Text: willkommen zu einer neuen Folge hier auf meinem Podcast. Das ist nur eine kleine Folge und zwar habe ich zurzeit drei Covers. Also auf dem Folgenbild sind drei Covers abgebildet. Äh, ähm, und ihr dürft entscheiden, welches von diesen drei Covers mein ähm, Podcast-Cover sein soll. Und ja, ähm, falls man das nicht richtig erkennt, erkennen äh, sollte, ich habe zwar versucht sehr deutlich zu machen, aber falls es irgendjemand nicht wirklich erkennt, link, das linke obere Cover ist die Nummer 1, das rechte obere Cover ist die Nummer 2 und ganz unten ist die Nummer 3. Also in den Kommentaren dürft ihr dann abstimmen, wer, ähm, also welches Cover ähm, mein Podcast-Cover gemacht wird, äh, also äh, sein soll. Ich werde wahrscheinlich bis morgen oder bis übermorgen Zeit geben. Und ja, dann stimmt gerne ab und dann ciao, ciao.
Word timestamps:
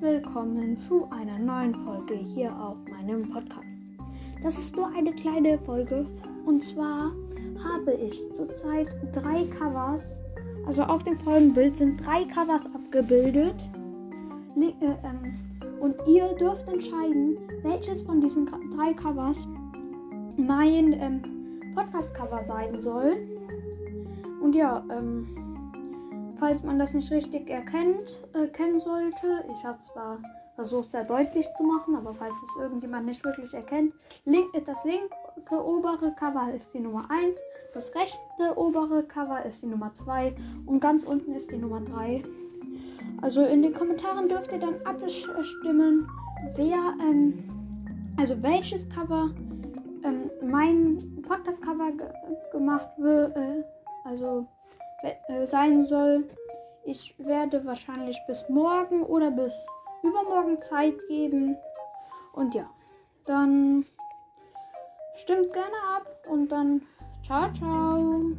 willkommen 0.00 0.76
zu 0.76 1.08
einer 1.10 1.38
neuen 1.38 1.74
Folge 1.84 2.14
hier 2.14 2.50
auf 2.58 2.76
meinem 2.90 3.30
Podcast. 3.30 3.76
Das 4.42 4.56
ist 4.56 4.74
nur 4.74 4.88
eine 4.96 5.12
kleine 5.12 5.58
Folge 5.58 6.06
und 6.46 6.64
zwar 6.64 7.12
habe 7.62 7.92
ich 7.92 8.22
zurzeit 8.34 8.88
drei 9.12 9.44
Covers. 9.58 10.02
Also 10.66 10.82
auf 10.82 11.02
dem 11.04 11.18
Folgenbild 11.18 11.76
sind 11.76 12.04
drei 12.04 12.24
Covers 12.24 12.64
abgebildet. 12.74 13.54
Äh, 14.56 14.72
ähm, 14.82 15.38
und 15.80 15.96
ihr 16.06 16.28
dürft 16.34 16.68
entscheiden, 16.68 17.36
welches 17.62 18.02
von 18.02 18.20
diesen 18.20 18.46
drei 18.46 18.94
Covers 18.94 19.46
mein 20.36 20.94
ähm, 20.94 21.22
Podcast-Cover 21.74 22.42
sein 22.44 22.80
soll. 22.80 23.16
Und 24.40 24.54
ja, 24.54 24.82
ähm, 24.90 25.28
falls 26.40 26.62
man 26.62 26.78
das 26.78 26.94
nicht 26.94 27.12
richtig 27.12 27.50
erkennt, 27.50 28.18
erkennen 28.32 28.76
äh, 28.76 28.80
sollte, 28.80 29.44
ich 29.54 29.64
habe 29.64 29.78
zwar 29.78 30.18
versucht 30.54 30.92
sehr 30.92 31.04
deutlich 31.04 31.46
zu 31.56 31.62
machen, 31.62 31.94
aber 31.94 32.14
falls 32.14 32.34
es 32.42 32.60
irgendjemand 32.60 33.06
nicht 33.06 33.24
wirklich 33.24 33.52
erkennt, 33.54 33.94
link, 34.24 34.46
das 34.66 34.82
linke 34.84 35.64
obere 35.64 36.12
Cover 36.14 36.52
ist 36.54 36.72
die 36.74 36.80
Nummer 36.80 37.06
1, 37.10 37.38
das 37.74 37.94
rechte 37.94 38.56
obere 38.56 39.02
Cover 39.04 39.44
ist 39.44 39.62
die 39.62 39.66
Nummer 39.66 39.92
2 39.92 40.34
und 40.66 40.80
ganz 40.80 41.04
unten 41.04 41.32
ist 41.32 41.50
die 41.50 41.58
Nummer 41.58 41.80
3. 41.82 42.22
Also 43.20 43.44
in 43.44 43.62
den 43.62 43.74
Kommentaren 43.74 44.28
dürft 44.28 44.52
ihr 44.52 44.58
dann 44.58 44.74
abstimmen, 44.84 46.08
wer, 46.56 46.94
ähm, 47.00 48.14
also 48.16 48.42
welches 48.42 48.88
Cover 48.88 49.30
ähm, 50.04 50.30
mein 50.42 51.22
Podcast-Cover 51.22 51.92
gemacht 52.50 52.88
wird, 52.96 53.36
äh, 53.36 53.62
also 54.04 54.40
äh, 54.40 54.59
sein 55.46 55.86
soll. 55.86 56.28
Ich 56.84 57.14
werde 57.18 57.64
wahrscheinlich 57.64 58.18
bis 58.26 58.48
morgen 58.48 59.02
oder 59.02 59.30
bis 59.30 59.54
übermorgen 60.02 60.60
Zeit 60.60 60.94
geben. 61.08 61.56
Und 62.32 62.54
ja, 62.54 62.68
dann 63.26 63.84
stimmt 65.16 65.52
gerne 65.52 65.76
ab 65.96 66.06
und 66.28 66.50
dann 66.50 66.82
ciao, 67.24 67.52
ciao. 67.52 68.32